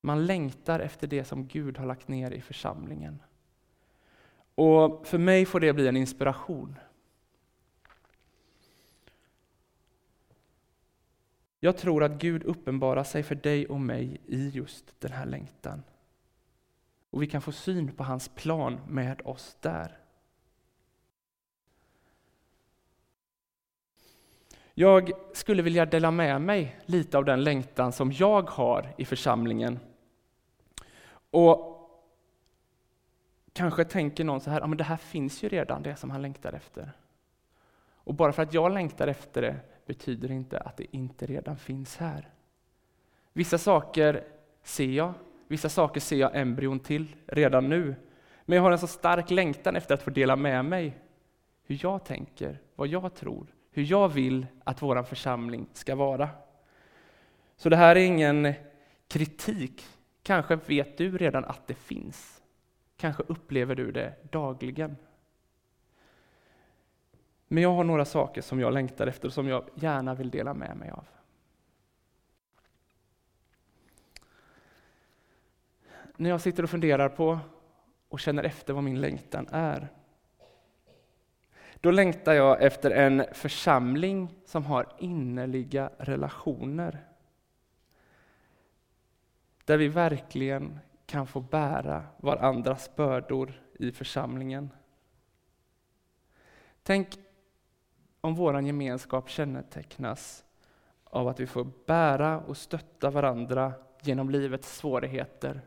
Man 0.00 0.26
längtar 0.26 0.80
efter 0.80 1.06
det 1.06 1.24
som 1.24 1.46
Gud 1.46 1.78
har 1.78 1.86
lagt 1.86 2.08
ner 2.08 2.30
i 2.30 2.40
församlingen. 2.40 3.22
Och 4.54 5.06
för 5.06 5.18
mig 5.18 5.46
får 5.46 5.60
det 5.60 5.72
bli 5.72 5.88
en 5.88 5.96
inspiration. 5.96 6.78
Jag 11.60 11.76
tror 11.76 12.04
att 12.04 12.20
Gud 12.20 12.42
uppenbarar 12.42 13.04
sig 13.04 13.22
för 13.22 13.34
dig 13.34 13.66
och 13.66 13.80
mig 13.80 14.20
i 14.26 14.48
just 14.48 15.00
den 15.00 15.12
här 15.12 15.26
längtan. 15.26 15.82
Och 17.10 17.22
vi 17.22 17.26
kan 17.26 17.42
få 17.42 17.52
syn 17.52 17.92
på 17.92 18.04
hans 18.04 18.28
plan 18.28 18.80
med 18.88 19.20
oss 19.24 19.56
där. 19.60 19.98
Jag 24.74 25.10
skulle 25.32 25.62
vilja 25.62 25.86
dela 25.86 26.10
med 26.10 26.40
mig 26.40 26.80
lite 26.84 27.18
av 27.18 27.24
den 27.24 27.44
längtan 27.44 27.92
som 27.92 28.12
jag 28.12 28.50
har 28.50 28.94
i 28.96 29.04
församlingen. 29.04 29.78
Och 31.30 31.78
Kanske 33.58 33.84
tänker 33.84 34.24
någon 34.24 34.40
så 34.40 34.50
här, 34.50 34.60
ja, 34.60 34.66
men 34.66 34.78
det 34.78 34.84
här 34.84 34.96
finns 34.96 35.42
ju 35.42 35.48
redan, 35.48 35.82
det 35.82 35.96
som 35.96 36.10
han 36.10 36.22
längtar 36.22 36.52
efter. 36.52 36.92
Och 37.92 38.14
bara 38.14 38.32
för 38.32 38.42
att 38.42 38.54
jag 38.54 38.72
längtar 38.72 39.06
efter 39.08 39.42
det 39.42 39.56
betyder 39.86 40.30
inte 40.30 40.58
att 40.58 40.76
det 40.76 40.96
inte 40.96 41.26
redan 41.26 41.56
finns 41.56 41.96
här. 41.96 42.28
Vissa 43.32 43.58
saker 43.58 44.24
ser 44.62 44.86
jag, 44.86 45.14
vissa 45.48 45.68
saker 45.68 46.00
ser 46.00 46.16
jag 46.16 46.36
embryon 46.36 46.80
till 46.80 47.16
redan 47.26 47.68
nu. 47.68 47.94
Men 48.44 48.56
jag 48.56 48.62
har 48.62 48.72
en 48.72 48.78
så 48.78 48.86
stark 48.86 49.30
längtan 49.30 49.76
efter 49.76 49.94
att 49.94 50.02
få 50.02 50.10
dela 50.10 50.36
med 50.36 50.64
mig 50.64 50.98
hur 51.66 51.78
jag 51.82 52.04
tänker, 52.04 52.58
vad 52.74 52.88
jag 52.88 53.14
tror, 53.14 53.46
hur 53.70 53.82
jag 53.82 54.08
vill 54.08 54.46
att 54.64 54.82
vår 54.82 55.02
församling 55.02 55.66
ska 55.72 55.94
vara. 55.94 56.28
Så 57.56 57.68
det 57.68 57.76
här 57.76 57.96
är 57.96 58.00
ingen 58.00 58.54
kritik. 59.08 59.86
Kanske 60.22 60.56
vet 60.56 60.98
du 60.98 61.18
redan 61.18 61.44
att 61.44 61.66
det 61.66 61.74
finns. 61.74 62.42
Kanske 62.96 63.22
upplever 63.26 63.74
du 63.74 63.92
det 63.92 64.14
dagligen. 64.30 64.96
Men 67.48 67.62
jag 67.62 67.72
har 67.72 67.84
några 67.84 68.04
saker 68.04 68.42
som 68.42 68.60
jag 68.60 68.72
längtar 68.72 69.06
efter 69.06 69.28
och 69.28 69.34
som 69.34 69.48
jag 69.48 69.64
gärna 69.74 70.14
vill 70.14 70.30
dela 70.30 70.54
med 70.54 70.76
mig 70.76 70.90
av. 70.90 71.04
När 76.20 76.30
jag 76.30 76.40
sitter 76.40 76.62
och 76.62 76.70
funderar 76.70 77.08
på 77.08 77.38
och 78.08 78.20
känner 78.20 78.44
efter 78.44 78.72
vad 78.72 78.84
min 78.84 79.00
längtan 79.00 79.48
är, 79.52 79.88
då 81.80 81.90
längtar 81.90 82.32
jag 82.32 82.62
efter 82.62 82.90
en 82.90 83.24
församling 83.32 84.34
som 84.44 84.64
har 84.64 84.86
innerliga 84.98 85.90
relationer. 85.98 87.04
där 89.64 89.78
vi 89.78 89.88
verkligen 89.88 90.78
kan 91.06 91.26
få 91.26 91.40
bära 91.40 92.04
varandras 92.16 92.96
bördor 92.96 93.62
i 93.78 93.92
församlingen. 93.92 94.70
Tänk 96.82 97.08
om 98.20 98.34
vår 98.34 98.60
gemenskap 98.60 99.30
kännetecknas 99.30 100.44
av 101.04 101.28
att 101.28 101.40
vi 101.40 101.46
får 101.46 101.66
bära 101.86 102.40
och 102.40 102.56
stötta 102.56 103.10
varandra 103.10 103.72
genom 104.02 104.30
livets 104.30 104.76
svårigheter, 104.76 105.60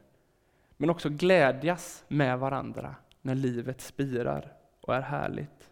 men 0.82 0.90
också 0.90 1.10
glädjas 1.10 2.04
med 2.08 2.40
varandra 2.40 2.96
när 3.22 3.36
livet 3.36 3.82
spirar 3.82 4.54
och 4.82 4.96
är 4.96 5.02
härligt. 5.02 5.70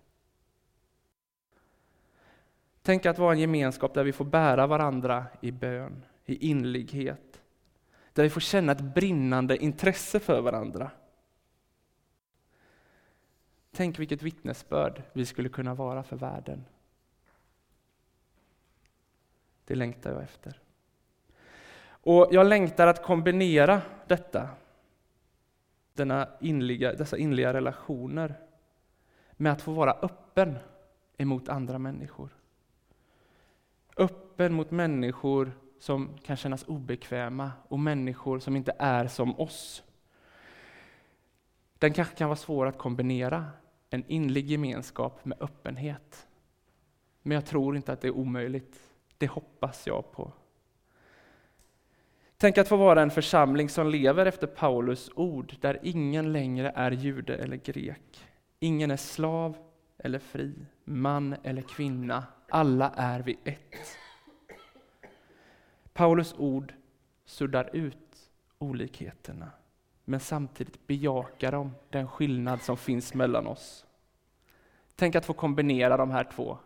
Tänk 2.82 3.06
att 3.06 3.18
vara 3.18 3.34
en 3.34 3.40
gemenskap 3.40 3.94
där 3.94 4.04
vi 4.04 4.12
får 4.12 4.26
bära 4.26 4.68
varandra 4.68 5.26
i 5.42 5.52
bön, 5.52 6.06
i 6.26 6.50
inlighet, 6.50 7.42
där 8.14 8.24
vi 8.24 8.30
får 8.30 8.42
känna 8.42 8.72
ett 8.72 8.82
brinnande 8.82 9.58
intresse 9.58 10.20
för 10.20 10.42
varandra. 10.42 10.92
Tänk 13.72 14.00
vilket 14.00 14.22
vittnesbörd 14.22 15.02
vi 15.14 15.26
skulle 15.26 15.50
kunna 15.50 15.74
vara 15.74 16.04
för 16.04 16.16
världen. 16.16 16.66
Det 19.66 19.76
längtar 19.76 20.12
jag 20.12 20.24
efter. 20.24 20.60
Och 21.82 22.28
jag 22.32 22.48
längtar 22.48 22.88
att 22.88 23.04
kombinera 23.04 23.82
detta, 24.08 24.50
denna 26.00 26.28
inliga, 26.40 26.94
dessa 26.94 27.18
inliga 27.18 27.54
relationer, 27.54 28.40
med 29.32 29.52
att 29.52 29.62
få 29.62 29.72
vara 29.72 29.92
öppen 29.92 30.58
emot 31.18 31.50
andra 31.50 31.80
människor. 31.80 32.30
Öppen 33.98 34.54
mot 34.54 34.72
människor 34.72 35.52
som 35.80 36.18
kan 36.24 36.36
kännas 36.38 36.64
obekväma 36.68 37.52
och 37.68 37.80
människor 37.80 38.40
som 38.40 38.56
inte 38.56 38.76
är 38.80 39.08
som 39.08 39.40
oss. 39.40 39.84
Den 41.78 41.94
kanske 41.94 42.16
kan 42.16 42.30
vara 42.30 42.36
svår 42.36 42.66
att 42.66 42.78
kombinera, 42.78 43.46
en 43.90 44.04
inlig 44.08 44.48
gemenskap 44.48 45.26
med 45.26 45.42
öppenhet. 45.42 46.28
Men 47.22 47.36
jag 47.36 47.46
tror 47.46 47.76
inte 47.76 47.94
att 47.94 48.02
det 48.02 48.08
är 48.08 48.18
omöjligt. 48.18 48.80
Det 49.18 49.28
hoppas 49.28 49.88
jag 49.88 50.12
på. 50.12 50.34
Tänk 52.42 52.58
att 52.58 52.68
få 52.68 52.76
vara 52.78 53.02
en 53.02 53.12
församling 53.12 53.70
som 53.70 53.88
lever 53.88 54.26
efter 54.26 54.48
Paulus 54.48 55.10
ord, 55.16 55.56
där 55.62 55.80
ingen 55.84 56.34
längre 56.34 56.72
är 56.76 56.92
jude 56.92 57.36
eller 57.38 57.58
grek. 57.58 58.28
Ingen 58.60 58.92
är 58.92 58.98
slav 58.98 59.58
eller 59.98 60.20
fri, 60.20 60.54
man 60.84 61.36
eller 61.44 61.62
kvinna. 61.62 62.24
Alla 62.50 62.94
är 62.96 63.20
vi 63.20 63.40
ett. 63.44 63.98
Paulus 65.94 66.36
ord 66.38 66.74
suddar 67.26 67.70
ut 67.74 68.30
olikheterna, 68.58 69.52
men 70.06 70.20
samtidigt 70.20 70.88
bejakar 70.88 71.52
de 71.52 71.76
den 71.90 72.08
skillnad 72.08 72.62
som 72.62 72.78
finns 72.78 73.14
mellan 73.14 73.48
oss. 73.48 73.86
Tänk 74.96 75.16
att 75.16 75.26
få 75.26 75.34
kombinera 75.34 75.98
de 75.98 76.12
här 76.12 76.24
två 76.24 76.58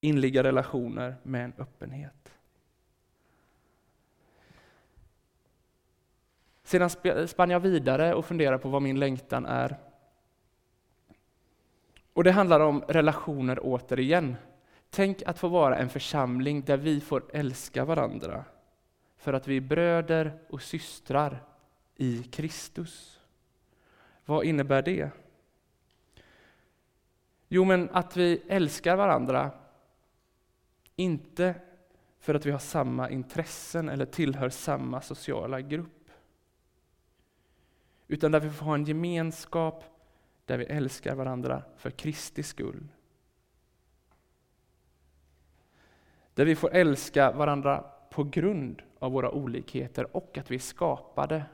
inliga 0.00 0.42
relationer 0.42 1.16
med 1.22 1.44
en 1.44 1.52
öppenhet. 1.58 2.17
Sedan 6.68 6.90
spann 7.28 7.50
jag 7.50 7.60
vidare 7.60 8.14
och 8.14 8.24
funderade 8.24 8.58
på 8.58 8.68
vad 8.68 8.82
min 8.82 9.00
längtan 9.00 9.46
är. 9.46 9.78
Och 12.12 12.24
det 12.24 12.32
handlar 12.32 12.60
om 12.60 12.84
relationer 12.88 13.58
återigen. 13.62 14.36
Tänk 14.90 15.22
att 15.22 15.38
få 15.38 15.48
vara 15.48 15.78
en 15.78 15.88
församling 15.88 16.62
där 16.62 16.76
vi 16.76 17.00
får 17.00 17.22
älska 17.32 17.84
varandra 17.84 18.44
för 19.16 19.32
att 19.32 19.48
vi 19.48 19.56
är 19.56 19.60
bröder 19.60 20.38
och 20.48 20.62
systrar 20.62 21.42
i 21.96 22.22
Kristus. 22.22 23.20
Vad 24.24 24.44
innebär 24.44 24.82
det? 24.82 25.10
Jo, 27.48 27.64
men 27.64 27.90
att 27.92 28.16
vi 28.16 28.42
älskar 28.48 28.96
varandra 28.96 29.50
inte 30.96 31.54
för 32.20 32.34
att 32.34 32.46
vi 32.46 32.50
har 32.50 32.58
samma 32.58 33.10
intressen 33.10 33.88
eller 33.88 34.06
tillhör 34.06 34.48
samma 34.48 35.00
sociala 35.00 35.60
grupp. 35.60 35.97
Utan 38.08 38.32
där 38.32 38.40
vi 38.40 38.50
får 38.50 38.66
ha 38.66 38.74
en 38.74 38.84
gemenskap 38.84 39.84
där 40.44 40.58
vi 40.58 40.64
älskar 40.64 41.14
varandra 41.14 41.62
för 41.76 41.90
Kristi 41.90 42.42
skull. 42.42 42.88
Där 46.34 46.44
vi 46.44 46.56
får 46.56 46.74
älska 46.74 47.32
varandra 47.32 47.84
på 48.10 48.24
grund 48.24 48.82
av 48.98 49.12
våra 49.12 49.30
olikheter 49.30 50.16
och 50.16 50.38
att 50.38 50.50
vi 50.50 50.54
är 50.54 50.60
skapade 50.60 51.44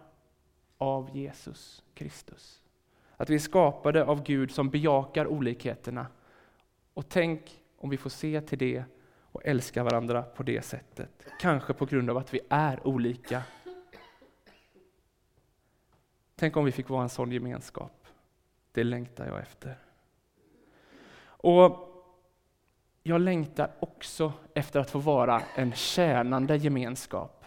av 0.78 1.16
Jesus 1.16 1.82
Kristus. 1.94 2.62
Att 3.16 3.30
vi 3.30 3.34
är 3.34 3.38
skapade 3.38 4.04
av 4.04 4.22
Gud 4.22 4.50
som 4.50 4.70
bejakar 4.70 5.26
olikheterna. 5.26 6.06
Och 6.94 7.08
tänk 7.08 7.62
om 7.76 7.90
vi 7.90 7.96
får 7.96 8.10
se 8.10 8.40
till 8.40 8.58
det 8.58 8.84
och 9.20 9.40
älska 9.44 9.84
varandra 9.84 10.22
på 10.22 10.42
det 10.42 10.64
sättet. 10.64 11.26
Kanske 11.40 11.72
på 11.72 11.86
grund 11.86 12.10
av 12.10 12.16
att 12.16 12.34
vi 12.34 12.40
är 12.48 12.86
olika. 12.86 13.42
Tänk 16.36 16.56
om 16.56 16.64
vi 16.64 16.72
fick 16.72 16.88
vara 16.88 17.02
en 17.02 17.08
sån 17.08 17.32
gemenskap. 17.32 18.06
Det 18.72 18.84
längtar 18.84 19.26
jag 19.26 19.40
efter. 19.40 19.78
Och 21.26 21.90
jag 23.02 23.20
längtar 23.20 23.70
också 23.80 24.32
efter 24.54 24.80
att 24.80 24.90
få 24.90 24.98
vara 24.98 25.42
en 25.54 25.72
tjänande 25.72 26.56
gemenskap. 26.56 27.44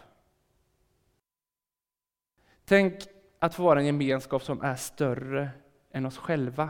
Tänk 2.66 2.94
att 3.40 3.56
få 3.56 3.64
vara 3.64 3.80
en 3.80 3.86
gemenskap 3.86 4.44
som 4.44 4.62
är 4.62 4.76
större 4.76 5.50
än 5.92 6.06
oss 6.06 6.18
själva. 6.18 6.70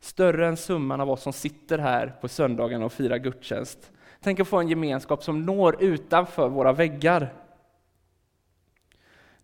Större 0.00 0.48
än 0.48 0.56
summan 0.56 1.00
av 1.00 1.10
oss 1.10 1.22
som 1.22 1.32
sitter 1.32 1.78
här 1.78 2.16
på 2.20 2.28
söndagen 2.28 2.82
och 2.82 2.92
firar 2.92 3.16
gudstjänst. 3.16 3.92
Tänk 4.20 4.40
att 4.40 4.48
få 4.48 4.58
en 4.58 4.68
gemenskap 4.68 5.22
som 5.22 5.42
når 5.42 5.82
utanför 5.82 6.48
våra 6.48 6.72
väggar. 6.72 7.34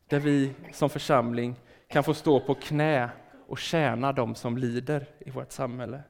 Där 0.07 0.21
vi 0.21 0.55
som 0.73 0.91
församling 0.91 1.57
kan 1.91 2.05
få 2.05 2.15
stå 2.15 2.41
på 2.41 2.55
knä 2.55 3.11
och 3.47 3.59
tjäna 3.59 4.13
dem 4.13 4.35
som 4.35 4.59
lider 4.59 5.07
i 5.19 5.31
vårt 5.31 5.53
samhälle. 5.53 6.03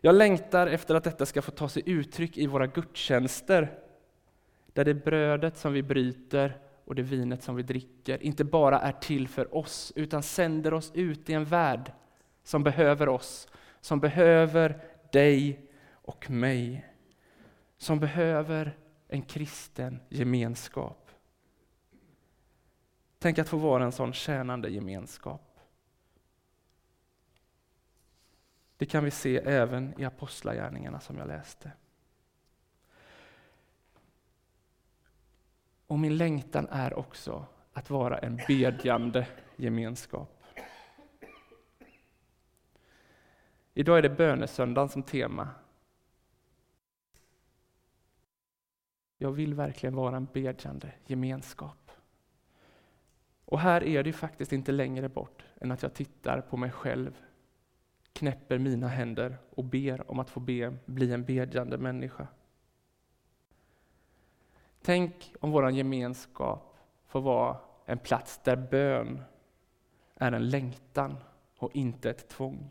Jag 0.00 0.14
längtar 0.14 0.66
efter 0.66 0.94
att 0.94 1.04
detta 1.04 1.26
ska 1.26 1.42
få 1.42 1.50
ta 1.50 1.68
sig 1.68 1.82
uttryck 1.86 2.38
i 2.38 2.46
våra 2.46 2.66
gudstjänster, 2.66 3.78
där 4.72 4.84
det 4.84 4.94
brödet 4.94 5.56
som 5.56 5.72
vi 5.72 5.82
bryter 5.82 6.58
och 6.84 6.94
det 6.94 7.02
vinet 7.02 7.42
som 7.42 7.56
vi 7.56 7.62
dricker 7.62 8.22
inte 8.22 8.44
bara 8.44 8.80
är 8.80 8.92
till 8.92 9.28
för 9.28 9.56
oss, 9.56 9.92
utan 9.96 10.22
sänder 10.22 10.74
oss 10.74 10.92
ut 10.94 11.30
i 11.30 11.32
en 11.32 11.44
värld 11.44 11.92
som 12.42 12.62
behöver 12.62 13.08
oss, 13.08 13.48
som 13.80 14.00
behöver 14.00 14.80
dig 15.12 15.68
och 15.92 16.30
mig 16.30 16.88
som 17.78 18.00
behöver 18.00 18.76
en 19.08 19.22
kristen 19.22 20.00
gemenskap. 20.08 21.07
Tänk 23.18 23.38
att 23.38 23.48
få 23.48 23.56
vara 23.56 23.84
en 23.84 23.92
sån 23.92 24.12
tjänande 24.12 24.68
gemenskap. 24.68 25.60
Det 28.76 28.86
kan 28.86 29.04
vi 29.04 29.10
se 29.10 29.36
även 29.36 30.00
i 30.00 30.04
Apostlagärningarna 30.04 31.00
som 31.00 31.18
jag 31.18 31.28
läste. 31.28 31.72
Och 35.86 35.98
min 35.98 36.16
längtan 36.16 36.68
är 36.70 36.94
också 36.94 37.46
att 37.72 37.90
vara 37.90 38.18
en 38.18 38.40
bedjande 38.48 39.28
gemenskap. 39.56 40.42
Idag 43.74 43.98
är 43.98 44.02
det 44.02 44.10
bönesöndagen 44.10 44.88
som 44.88 45.02
tema 45.02 45.48
Jag 49.18 49.32
vill 49.32 49.54
verkligen 49.54 49.94
vara 49.94 50.16
en 50.16 50.28
bedjande 50.32 50.92
gemenskap. 51.06 51.87
Och 53.48 53.60
här 53.60 53.84
är 53.84 54.02
det 54.02 54.12
faktiskt 54.12 54.52
inte 54.52 54.72
längre 54.72 55.08
bort 55.08 55.44
än 55.60 55.72
att 55.72 55.82
jag 55.82 55.94
tittar 55.94 56.40
på 56.40 56.56
mig 56.56 56.70
själv, 56.70 57.18
knäpper 58.12 58.58
mina 58.58 58.88
händer 58.88 59.38
och 59.50 59.64
ber 59.64 60.10
om 60.10 60.18
att 60.18 60.30
få 60.30 60.40
be, 60.40 60.76
bli 60.86 61.12
en 61.12 61.24
bedjande 61.24 61.78
människa. 61.78 62.26
Tänk 64.82 65.34
om 65.40 65.50
vår 65.50 65.70
gemenskap 65.70 66.78
får 67.06 67.20
vara 67.20 67.56
en 67.84 67.98
plats 67.98 68.38
där 68.38 68.56
bön 68.56 69.22
är 70.14 70.32
en 70.32 70.48
längtan 70.48 71.16
och 71.58 71.76
inte 71.76 72.10
ett 72.10 72.28
tvång. 72.28 72.70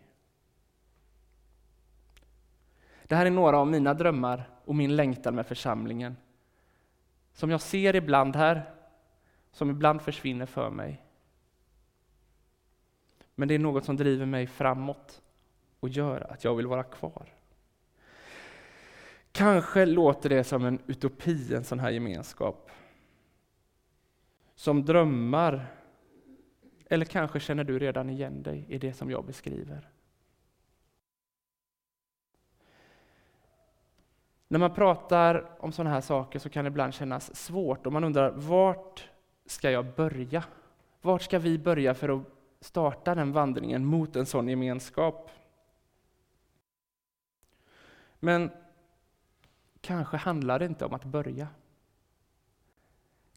Det 3.03 3.15
här 3.15 3.25
är 3.25 3.31
några 3.31 3.57
av 3.57 3.67
mina 3.67 3.93
drömmar 3.93 4.49
och 4.65 4.75
min 4.75 4.95
längtan 4.95 5.35
med 5.35 5.45
församlingen 5.45 6.17
som 7.33 7.49
jag 7.49 7.61
ser 7.61 7.95
ibland 7.95 8.35
här, 8.35 8.76
som 9.57 9.69
ibland 9.69 10.01
försvinner 10.01 10.45
för 10.45 10.69
mig. 10.69 11.03
Men 13.35 13.47
det 13.47 13.55
är 13.55 13.59
något 13.59 13.85
som 13.85 13.97
driver 13.97 14.25
mig 14.25 14.47
framåt 14.47 15.21
och 15.79 15.89
gör 15.89 16.31
att 16.31 16.43
jag 16.43 16.55
vill 16.55 16.67
vara 16.67 16.83
kvar. 16.83 17.33
Kanske 19.31 19.85
låter 19.85 20.29
det 20.29 20.43
som 20.43 20.65
en 20.65 20.79
utopi, 20.87 21.55
en 21.55 21.63
sån 21.63 21.79
här 21.79 21.89
gemenskap. 21.89 22.71
som 24.55 24.85
drömmar. 24.85 25.65
Eller 26.89 27.05
kanske 27.05 27.39
känner 27.39 27.63
du 27.63 27.79
redan 27.79 28.09
igen 28.09 28.43
dig 28.43 28.65
i 28.69 28.77
det 28.77 28.93
som 28.93 29.11
jag 29.11 29.25
beskriver. 29.25 29.89
När 34.47 34.59
man 34.59 34.73
pratar 34.73 35.51
om 35.59 35.71
sådana 35.71 35.89
här 35.89 36.01
saker 36.01 36.39
så 36.39 36.49
kan 36.49 36.65
det 36.65 36.67
ibland 36.67 36.93
kännas 36.93 37.35
svårt 37.35 37.85
och 37.85 37.93
man 37.93 38.03
undrar 38.03 38.31
vart 38.31 39.09
ska 39.47 39.71
jag 39.71 39.85
börja? 39.95 40.43
Vart 41.01 41.21
ska 41.21 41.39
vi 41.39 41.57
börja 41.57 41.93
för 41.93 42.17
att 42.17 42.23
starta 42.59 43.15
den 43.15 43.31
vandringen 43.31 43.85
mot 43.85 44.15
en 44.15 44.25
sån 44.25 44.47
gemenskap? 44.47 45.31
Men 48.19 48.51
kanske 49.81 50.17
handlar 50.17 50.59
det 50.59 50.65
inte 50.65 50.85
om 50.85 50.93
att 50.93 51.05
börja. 51.05 51.47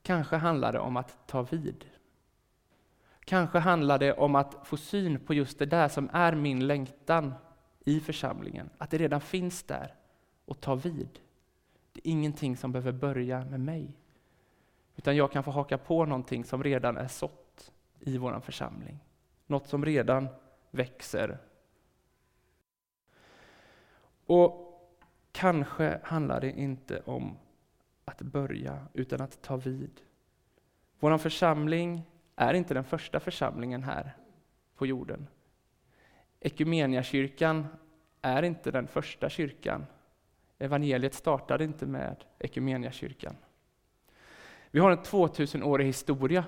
Kanske 0.02 0.36
handlar 0.36 0.72
det 0.72 0.78
om 0.78 0.96
att 0.96 1.26
ta 1.26 1.42
vid. 1.42 1.84
Kanske 3.24 3.58
handlar 3.58 3.98
det 3.98 4.12
om 4.12 4.34
att 4.34 4.56
få 4.64 4.76
syn 4.76 5.20
på 5.20 5.34
just 5.34 5.58
det 5.58 5.66
där 5.66 5.88
som 5.88 6.10
är 6.12 6.34
min 6.34 6.66
längtan 6.66 7.34
i 7.84 8.00
församlingen, 8.00 8.70
att 8.78 8.90
det 8.90 8.98
redan 8.98 9.20
finns 9.20 9.62
där 9.62 9.94
och 10.44 10.60
ta 10.60 10.74
vid. 10.74 11.18
Det 11.92 12.00
är 12.08 12.10
ingenting 12.10 12.56
som 12.56 12.72
behöver 12.72 12.92
börja 12.92 13.44
med 13.44 13.60
mig, 13.60 13.96
utan 14.96 15.16
jag 15.16 15.32
kan 15.32 15.42
få 15.42 15.50
haka 15.50 15.78
på 15.78 16.04
någonting 16.04 16.44
som 16.44 16.64
redan 16.64 16.96
är 16.96 17.08
sått 17.08 17.72
i 18.00 18.18
vår 18.18 18.40
församling. 18.40 18.98
Något 19.46 19.66
som 19.66 19.84
redan 19.84 20.28
växer. 20.70 21.38
Och 24.26 24.66
kanske 25.32 26.00
handlar 26.04 26.40
det 26.40 26.50
inte 26.50 27.00
om 27.00 27.36
att 28.04 28.22
börja, 28.22 28.86
utan 28.92 29.20
att 29.20 29.42
ta 29.42 29.56
vid. 29.56 30.00
Vår 30.98 31.18
församling 31.18 32.02
är 32.36 32.54
inte 32.54 32.74
den 32.74 32.84
första 32.84 33.20
församlingen 33.20 33.82
här 33.82 34.16
på 34.76 34.86
jorden. 34.86 35.26
Ekumeniakyrkan 36.40 37.66
är 38.22 38.42
inte 38.42 38.70
den 38.70 38.86
första 38.86 39.28
kyrkan. 39.28 39.86
Evangeliet 40.58 41.14
startade 41.14 41.64
inte 41.64 41.86
med 41.86 42.24
Ekumeniakyrkan. 42.38 43.36
Vi 44.70 44.80
har 44.80 44.90
en 44.90 44.98
2000-årig 44.98 45.86
historia 45.86 46.44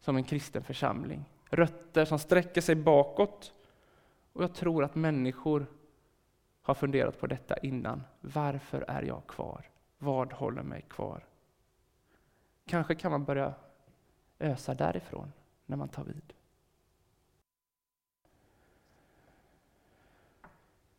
som 0.00 0.16
en 0.16 0.24
kristen 0.24 0.64
församling. 0.64 1.24
Rötter 1.50 2.04
som 2.04 2.18
sträcker 2.18 2.60
sig 2.60 2.74
bakåt. 2.74 3.52
Och 4.32 4.42
jag 4.42 4.54
tror 4.54 4.84
att 4.84 4.94
människor 4.94 5.66
har 6.62 6.74
funderat 6.74 7.20
på 7.20 7.26
detta 7.26 7.56
innan. 7.56 8.02
Varför 8.20 8.84
är 8.88 9.02
jag 9.02 9.26
kvar? 9.26 9.70
Vad 9.98 10.32
håller 10.32 10.62
mig 10.62 10.82
kvar? 10.82 11.24
Kanske 12.66 12.94
kan 12.94 13.10
man 13.10 13.24
börja 13.24 13.54
ösa 14.38 14.74
därifrån 14.74 15.32
när 15.66 15.76
man 15.76 15.88
tar 15.88 16.04
vid. 16.04 16.32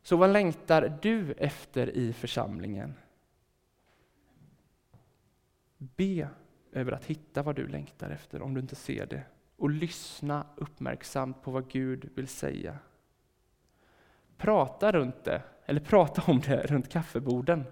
Så 0.02 0.16
vad 0.16 0.30
längtar 0.30 0.98
du 1.02 1.32
efter 1.32 1.90
i 1.90 2.12
församlingen? 2.12 2.94
Be 5.78 6.28
över 6.72 6.92
att 6.92 7.04
hitta 7.04 7.42
vad 7.42 7.56
du 7.56 7.68
längtar 7.68 8.10
efter 8.10 8.42
om 8.42 8.54
du 8.54 8.60
inte 8.60 8.76
ser 8.76 9.06
det 9.06 9.22
och 9.56 9.70
lyssna 9.70 10.46
uppmärksamt 10.56 11.42
på 11.42 11.50
vad 11.50 11.70
Gud 11.70 12.10
vill 12.14 12.28
säga. 12.28 12.78
Prata 14.36 14.92
runt 14.92 15.24
det, 15.24 15.42
eller 15.66 15.80
prata 15.80 16.32
om 16.32 16.40
det 16.40 16.66
runt 16.66 16.88
kaffeborden. 16.88 17.64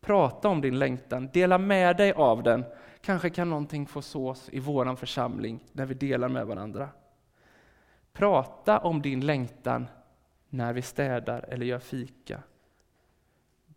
Prata 0.00 0.48
om 0.48 0.60
din 0.60 0.78
längtan, 0.78 1.28
dela 1.32 1.58
med 1.58 1.96
dig 1.96 2.12
av 2.12 2.42
den. 2.42 2.64
Kanske 3.00 3.30
kan 3.30 3.50
någonting 3.50 3.86
få 3.86 4.02
sås 4.02 4.48
i 4.52 4.60
vår 4.60 4.96
församling 4.96 5.64
när 5.72 5.86
vi 5.86 5.94
delar 5.94 6.28
med 6.28 6.46
varandra. 6.46 6.88
Prata 8.12 8.78
om 8.78 9.02
din 9.02 9.26
längtan 9.26 9.86
när 10.48 10.72
vi 10.72 10.82
städar 10.82 11.44
eller 11.48 11.66
gör 11.66 11.78
fika. 11.78 12.42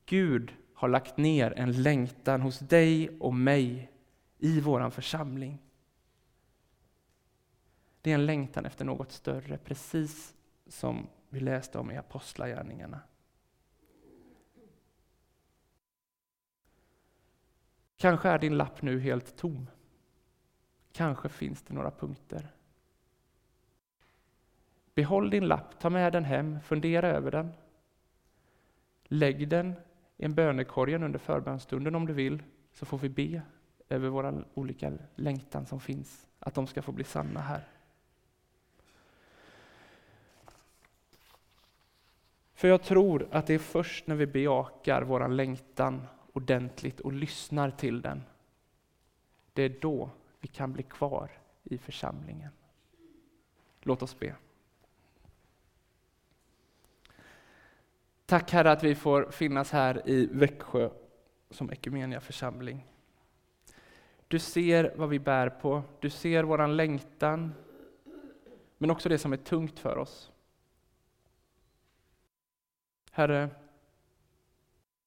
Gud 0.05 0.53
har 0.77 0.87
lagt 0.87 1.17
ner 1.17 1.53
en 1.57 1.81
längtan 1.83 2.41
hos 2.41 2.59
dig 2.59 3.19
och 3.19 3.33
mig 3.33 3.91
i 4.37 4.61
vår 4.61 4.89
församling. 4.89 5.57
Det 8.01 8.11
är 8.11 8.15
en 8.15 8.25
längtan 8.25 8.65
efter 8.65 8.85
något 8.85 9.11
större, 9.11 9.57
precis 9.57 10.35
som 10.67 11.07
vi 11.29 11.39
läste 11.39 11.79
om 11.79 11.91
i 11.91 11.97
Apostlagärningarna. 11.97 13.01
Kanske 17.95 18.29
är 18.29 18.39
din 18.39 18.57
lapp 18.57 18.81
nu 18.81 18.99
helt 18.99 19.37
tom. 19.37 19.69
Kanske 20.91 21.29
finns 21.29 21.61
det 21.61 21.73
några 21.73 21.91
punkter. 21.91 22.53
Behåll 24.93 25.29
din 25.29 25.47
lapp, 25.47 25.79
ta 25.79 25.89
med 25.89 26.13
den 26.13 26.25
hem, 26.25 26.61
fundera 26.61 27.07
över 27.07 27.31
den. 27.31 27.53
Lägg 29.03 29.49
den 29.49 29.75
i 30.17 30.25
en 30.25 30.33
bönekorgen 30.33 31.03
under 31.03 31.19
förbönstunden 31.19 31.95
om 31.95 32.05
du 32.07 32.13
vill, 32.13 32.43
så 32.71 32.85
får 32.85 32.97
vi 32.97 33.09
be 33.09 33.41
över 33.89 34.09
våra 34.09 34.43
olika 34.53 34.93
längtan 35.15 35.65
som 35.65 35.79
finns, 35.79 36.27
att 36.39 36.53
de 36.53 36.67
ska 36.67 36.81
få 36.81 36.91
bli 36.91 37.03
sanna 37.03 37.39
här. 37.39 37.67
För 42.53 42.67
jag 42.67 42.83
tror 42.83 43.27
att 43.31 43.47
det 43.47 43.53
är 43.53 43.59
först 43.59 44.07
när 44.07 44.15
vi 44.15 44.25
bejakar 44.25 45.01
vår 45.01 45.27
längtan 45.27 46.07
ordentligt 46.33 46.99
och 46.99 47.13
lyssnar 47.13 47.71
till 47.71 48.01
den, 48.01 48.23
det 49.53 49.63
är 49.63 49.77
då 49.81 50.09
vi 50.39 50.47
kan 50.47 50.73
bli 50.73 50.83
kvar 50.83 51.31
i 51.63 51.77
församlingen. 51.77 52.51
Låt 53.81 54.01
oss 54.01 54.19
be. 54.19 54.35
Tack 58.29 58.51
Herre 58.51 58.71
att 58.71 58.83
vi 58.83 58.95
får 58.95 59.31
finnas 59.31 59.71
här 59.71 60.09
i 60.09 60.25
Växjö 60.25 60.89
som 61.49 61.71
Ekumenia 61.71 62.21
församling. 62.21 62.85
Du 64.27 64.39
ser 64.39 64.93
vad 64.95 65.09
vi 65.09 65.19
bär 65.19 65.49
på, 65.49 65.83
du 65.99 66.09
ser 66.09 66.43
våran 66.43 66.77
längtan, 66.77 67.53
men 68.77 68.91
också 68.91 69.09
det 69.09 69.17
som 69.17 69.33
är 69.33 69.37
tungt 69.37 69.79
för 69.79 69.97
oss. 69.97 70.31
Herre, 73.11 73.49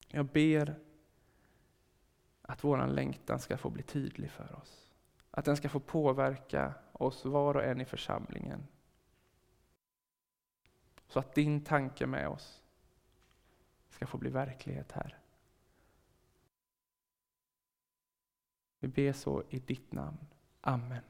jag 0.08 0.26
ber 0.26 0.78
att 2.42 2.64
våran 2.64 2.94
längtan 2.94 3.40
ska 3.40 3.56
få 3.56 3.70
bli 3.70 3.82
tydlig 3.82 4.30
för 4.30 4.54
oss. 4.54 4.92
Att 5.30 5.44
den 5.44 5.56
ska 5.56 5.68
få 5.68 5.80
påverka 5.80 6.74
oss 6.92 7.24
var 7.24 7.56
och 7.56 7.64
en 7.64 7.80
i 7.80 7.84
församlingen. 7.84 8.66
Så 11.08 11.18
att 11.18 11.34
din 11.34 11.64
tanke 11.64 12.06
med 12.06 12.28
oss 12.28 12.59
ska 14.00 14.06
få 14.06 14.18
bli 14.18 14.30
verklighet 14.30 14.92
här. 14.92 15.18
Vi 18.78 18.88
ber 18.88 19.12
så 19.12 19.42
i 19.50 19.58
ditt 19.58 19.92
namn. 19.92 20.26
Amen. 20.60 21.04